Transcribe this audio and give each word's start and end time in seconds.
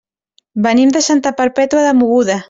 Venim 0.67 0.93
de 0.95 1.03
Santa 1.07 1.33
Perpètua 1.43 1.83
de 1.89 1.93
Mogoda. 1.99 2.39